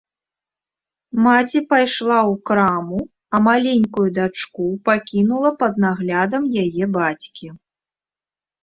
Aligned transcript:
Маці 1.25 1.61
пайшла 1.73 2.17
ў 2.21 2.33
краму, 2.51 2.99
а 3.35 3.43
маленькую 3.49 4.07
дачку 4.19 4.63
пакінула 4.91 5.49
пад 5.61 5.73
наглядам 5.87 6.43
яе 6.65 6.85
бацькі. 6.99 7.47